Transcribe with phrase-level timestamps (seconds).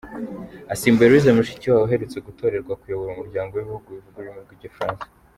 [0.73, 5.05] Asimbuye Louise Mushikiwabo uherutse gutorerwa kuyobora umuryango w'ibihugu bivuga ururimi rw'Igifaransa.